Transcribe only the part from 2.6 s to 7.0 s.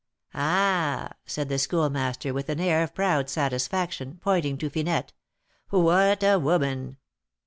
of proud satisfaction, pointing to Finette, "what a woman!"